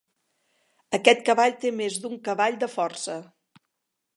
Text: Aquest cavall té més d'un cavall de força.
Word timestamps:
Aquest 0.97 1.21
cavall 1.27 1.53
té 1.65 1.73
més 1.81 1.99
d'un 2.05 2.17
cavall 2.29 2.59
de 2.65 2.71
força. 2.77 3.19